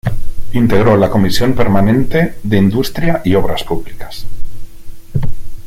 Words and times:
Integró 0.53 0.97
la 0.97 1.11
Comisión 1.11 1.53
permanente 1.53 2.39
de 2.41 2.57
Industria 2.57 3.21
y 3.23 3.35
Obras 3.35 3.63
Públicas. 3.63 4.25